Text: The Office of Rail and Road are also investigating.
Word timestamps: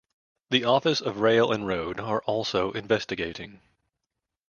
The 0.49 0.63
Office 0.63 0.99
of 0.99 1.19
Rail 1.19 1.51
and 1.51 1.67
Road 1.67 1.99
are 1.99 2.23
also 2.23 2.71
investigating. 2.71 3.59